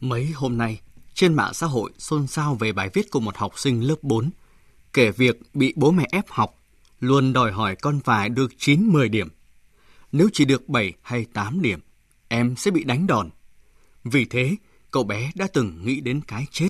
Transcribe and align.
Mấy 0.00 0.26
hôm 0.26 0.58
nay, 0.58 0.80
trên 1.14 1.34
mạng 1.34 1.54
xã 1.54 1.66
hội 1.66 1.92
xôn 1.98 2.26
xao 2.26 2.54
về 2.54 2.72
bài 2.72 2.90
viết 2.94 3.10
của 3.10 3.20
một 3.20 3.36
học 3.36 3.58
sinh 3.58 3.80
lớp 3.80 3.96
4, 4.02 4.30
kể 4.92 5.10
việc 5.10 5.40
bị 5.54 5.72
bố 5.76 5.90
mẹ 5.90 6.08
ép 6.12 6.24
học, 6.28 6.62
luôn 7.00 7.32
đòi 7.32 7.52
hỏi 7.52 7.76
con 7.76 8.00
phải 8.00 8.28
được 8.28 8.52
9-10 8.58 9.08
điểm. 9.08 9.28
Nếu 10.12 10.28
chỉ 10.32 10.44
được 10.44 10.68
7 10.68 10.92
hay 11.02 11.24
8 11.24 11.62
điểm, 11.62 11.80
em 12.28 12.56
sẽ 12.56 12.70
bị 12.70 12.84
đánh 12.84 13.06
đòn. 13.06 13.30
Vì 14.04 14.24
thế, 14.24 14.56
cậu 14.90 15.04
bé 15.04 15.30
đã 15.34 15.46
từng 15.52 15.84
nghĩ 15.84 16.00
đến 16.00 16.20
cái 16.20 16.46
chết. 16.50 16.68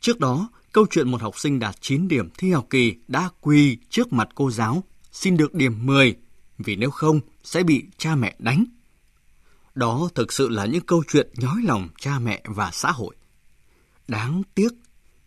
Trước 0.00 0.20
đó, 0.20 0.48
câu 0.72 0.86
chuyện 0.90 1.10
một 1.10 1.22
học 1.22 1.38
sinh 1.38 1.58
đạt 1.58 1.76
9 1.80 2.08
điểm 2.08 2.28
thi 2.38 2.50
học 2.50 2.66
kỳ 2.70 2.94
đã 3.08 3.28
quỳ 3.40 3.78
trước 3.90 4.12
mặt 4.12 4.28
cô 4.34 4.50
giáo, 4.50 4.84
xin 5.12 5.36
được 5.36 5.54
điểm 5.54 5.86
10, 5.86 6.16
vì 6.58 6.76
nếu 6.76 6.90
không 6.90 7.20
sẽ 7.44 7.62
bị 7.62 7.84
cha 7.98 8.14
mẹ 8.14 8.34
đánh. 8.38 8.64
Đó 9.74 10.08
thực 10.14 10.32
sự 10.32 10.48
là 10.48 10.66
những 10.66 10.86
câu 10.86 11.02
chuyện 11.08 11.30
nhói 11.36 11.62
lòng 11.64 11.88
cha 12.00 12.18
mẹ 12.18 12.42
và 12.44 12.70
xã 12.72 12.90
hội. 12.90 13.16
Đáng 14.08 14.42
tiếc, 14.54 14.68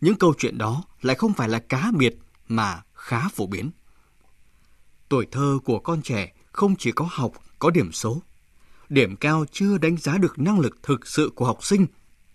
những 0.00 0.14
câu 0.14 0.34
chuyện 0.38 0.58
đó 0.58 0.84
lại 1.02 1.16
không 1.16 1.32
phải 1.32 1.48
là 1.48 1.58
cá 1.58 1.90
biệt 1.96 2.18
mà 2.48 2.82
khá 2.94 3.28
phổ 3.28 3.46
biến. 3.46 3.70
Tuổi 5.08 5.26
thơ 5.30 5.58
của 5.64 5.78
con 5.78 6.02
trẻ 6.02 6.32
không 6.52 6.76
chỉ 6.76 6.92
có 6.92 7.08
học, 7.10 7.32
có 7.58 7.70
điểm 7.70 7.92
số. 7.92 8.22
Điểm 8.88 9.16
cao 9.16 9.44
chưa 9.52 9.78
đánh 9.78 9.96
giá 9.96 10.18
được 10.18 10.38
năng 10.38 10.60
lực 10.60 10.82
thực 10.82 11.06
sự 11.06 11.32
của 11.34 11.44
học 11.44 11.64
sinh, 11.64 11.86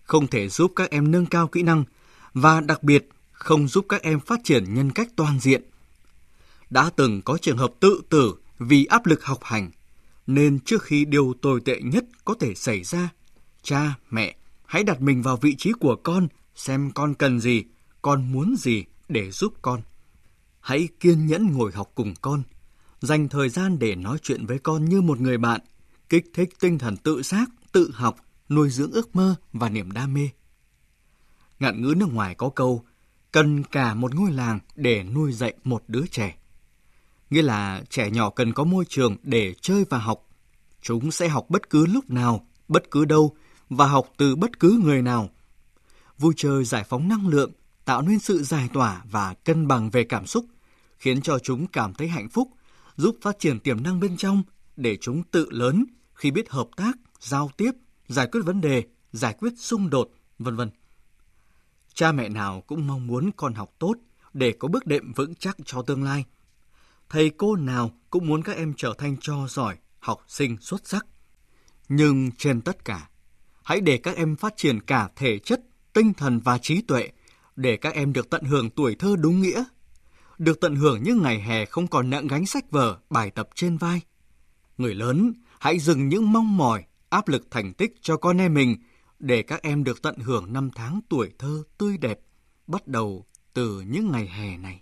không 0.03 0.27
thể 0.27 0.49
giúp 0.49 0.73
các 0.75 0.89
em 0.89 1.11
nâng 1.11 1.25
cao 1.25 1.47
kỹ 1.47 1.63
năng 1.63 1.83
và 2.33 2.61
đặc 2.61 2.83
biệt 2.83 3.09
không 3.31 3.67
giúp 3.67 3.85
các 3.89 4.01
em 4.01 4.19
phát 4.19 4.39
triển 4.43 4.73
nhân 4.73 4.91
cách 4.91 5.07
toàn 5.15 5.39
diện. 5.39 5.61
Đã 6.69 6.89
từng 6.95 7.21
có 7.21 7.37
trường 7.41 7.57
hợp 7.57 7.73
tự 7.79 8.01
tử 8.09 8.35
vì 8.59 8.85
áp 8.85 9.05
lực 9.05 9.25
học 9.25 9.39
hành, 9.43 9.71
nên 10.27 10.59
trước 10.59 10.83
khi 10.83 11.05
điều 11.05 11.33
tồi 11.41 11.61
tệ 11.65 11.81
nhất 11.81 12.05
có 12.25 12.35
thể 12.39 12.55
xảy 12.55 12.83
ra, 12.83 13.09
cha, 13.61 13.95
mẹ 14.09 14.35
hãy 14.65 14.83
đặt 14.83 15.01
mình 15.01 15.21
vào 15.21 15.37
vị 15.37 15.55
trí 15.57 15.71
của 15.79 15.95
con, 15.95 16.27
xem 16.55 16.91
con 16.91 17.13
cần 17.13 17.39
gì, 17.39 17.63
con 18.01 18.31
muốn 18.31 18.55
gì 18.57 18.83
để 19.09 19.31
giúp 19.31 19.53
con. 19.61 19.81
Hãy 20.59 20.87
kiên 20.99 21.25
nhẫn 21.25 21.51
ngồi 21.51 21.71
học 21.71 21.91
cùng 21.95 22.13
con, 22.21 22.43
dành 23.01 23.29
thời 23.29 23.49
gian 23.49 23.79
để 23.79 23.95
nói 23.95 24.17
chuyện 24.21 24.45
với 24.45 24.59
con 24.59 24.85
như 24.85 25.01
một 25.01 25.19
người 25.19 25.37
bạn, 25.37 25.61
kích 26.09 26.25
thích 26.33 26.49
tinh 26.59 26.79
thần 26.79 26.97
tự 26.97 27.21
giác, 27.21 27.49
tự 27.71 27.91
học, 27.93 28.17
nuôi 28.49 28.69
dưỡng 28.69 28.91
ước 28.91 29.15
mơ 29.15 29.35
và 29.53 29.69
niềm 29.69 29.91
đam 29.91 30.13
mê. 30.13 30.29
Ngạn 31.59 31.81
ngữ 31.81 31.93
nước 31.97 32.13
ngoài 32.13 32.35
có 32.35 32.49
câu, 32.49 32.85
cần 33.31 33.63
cả 33.63 33.93
một 33.93 34.15
ngôi 34.15 34.31
làng 34.31 34.59
để 34.75 35.03
nuôi 35.03 35.33
dạy 35.33 35.53
một 35.63 35.83
đứa 35.87 36.05
trẻ. 36.11 36.37
Nghĩa 37.31 37.41
là 37.41 37.83
trẻ 37.89 38.11
nhỏ 38.11 38.29
cần 38.29 38.53
có 38.53 38.63
môi 38.63 38.85
trường 38.89 39.15
để 39.23 39.53
chơi 39.61 39.85
và 39.89 39.97
học. 39.97 40.27
Chúng 40.81 41.11
sẽ 41.11 41.27
học 41.27 41.45
bất 41.49 41.69
cứ 41.69 41.85
lúc 41.85 42.09
nào, 42.09 42.47
bất 42.67 42.91
cứ 42.91 43.05
đâu 43.05 43.35
và 43.69 43.87
học 43.87 44.13
từ 44.17 44.35
bất 44.35 44.59
cứ 44.59 44.79
người 44.83 45.01
nào. 45.01 45.29
Vui 46.17 46.33
chơi 46.37 46.65
giải 46.65 46.83
phóng 46.83 47.07
năng 47.07 47.27
lượng, 47.27 47.51
tạo 47.85 48.01
nên 48.01 48.19
sự 48.19 48.43
giải 48.43 48.69
tỏa 48.73 49.01
và 49.11 49.33
cân 49.33 49.67
bằng 49.67 49.89
về 49.89 50.03
cảm 50.03 50.25
xúc, 50.25 50.45
khiến 50.97 51.21
cho 51.21 51.39
chúng 51.39 51.67
cảm 51.67 51.93
thấy 51.93 52.07
hạnh 52.07 52.29
phúc, 52.29 52.49
giúp 52.95 53.17
phát 53.21 53.39
triển 53.39 53.59
tiềm 53.59 53.83
năng 53.83 53.99
bên 53.99 54.17
trong 54.17 54.43
để 54.75 54.97
chúng 55.01 55.23
tự 55.23 55.47
lớn 55.51 55.85
khi 56.13 56.31
biết 56.31 56.49
hợp 56.49 56.67
tác, 56.75 56.97
giao 57.19 57.51
tiếp, 57.57 57.71
giải 58.07 58.27
quyết 58.31 58.41
vấn 58.45 58.61
đề, 58.61 58.83
giải 59.11 59.35
quyết 59.39 59.53
xung 59.57 59.89
đột, 59.89 60.11
vân 60.39 60.55
vân. 60.55 60.69
Cha 61.93 62.11
mẹ 62.11 62.29
nào 62.29 62.63
cũng 62.67 62.87
mong 62.87 63.07
muốn 63.07 63.31
con 63.37 63.53
học 63.53 63.73
tốt 63.79 63.93
để 64.33 64.51
có 64.59 64.67
bước 64.67 64.85
đệm 64.85 65.13
vững 65.13 65.35
chắc 65.35 65.57
cho 65.65 65.81
tương 65.81 66.03
lai. 66.03 66.25
Thầy 67.11 67.29
cô 67.37 67.55
nào 67.55 67.91
cũng 68.09 68.27
muốn 68.27 68.43
các 68.43 68.55
em 68.55 68.73
trở 68.77 68.93
thành 68.97 69.15
cho 69.21 69.47
giỏi, 69.49 69.77
học 69.99 70.23
sinh 70.27 70.57
xuất 70.61 70.87
sắc. 70.87 71.05
Nhưng 71.89 72.31
trên 72.31 72.61
tất 72.61 72.85
cả, 72.85 73.09
hãy 73.63 73.81
để 73.81 73.97
các 73.97 74.15
em 74.15 74.35
phát 74.35 74.53
triển 74.57 74.81
cả 74.81 75.09
thể 75.15 75.39
chất, 75.39 75.61
tinh 75.93 76.13
thần 76.13 76.39
và 76.39 76.57
trí 76.57 76.81
tuệ 76.81 77.09
để 77.55 77.77
các 77.77 77.93
em 77.93 78.13
được 78.13 78.29
tận 78.29 78.43
hưởng 78.43 78.69
tuổi 78.69 78.95
thơ 78.95 79.15
đúng 79.19 79.41
nghĩa. 79.41 79.63
Được 80.37 80.59
tận 80.61 80.75
hưởng 80.75 81.03
những 81.03 81.21
ngày 81.21 81.41
hè 81.41 81.65
không 81.65 81.87
còn 81.87 82.09
nặng 82.09 82.27
gánh 82.27 82.45
sách 82.45 82.71
vở, 82.71 82.99
bài 83.09 83.31
tập 83.31 83.49
trên 83.55 83.77
vai. 83.77 84.01
Người 84.77 84.95
lớn, 84.95 85.33
hãy 85.59 85.79
dừng 85.79 86.09
những 86.09 86.31
mong 86.31 86.57
mỏi, 86.57 86.83
áp 87.09 87.27
lực 87.27 87.51
thành 87.51 87.73
tích 87.73 87.95
cho 88.01 88.17
con 88.17 88.37
em 88.37 88.53
mình 88.53 88.75
để 89.19 89.41
các 89.41 89.61
em 89.61 89.83
được 89.83 90.01
tận 90.01 90.17
hưởng 90.17 90.53
năm 90.53 90.69
tháng 90.75 90.99
tuổi 91.09 91.31
thơ 91.39 91.63
tươi 91.77 91.97
đẹp, 91.97 92.19
bắt 92.67 92.87
đầu 92.87 93.25
từ 93.53 93.81
những 93.81 94.11
ngày 94.11 94.27
hè 94.27 94.57
này. 94.57 94.81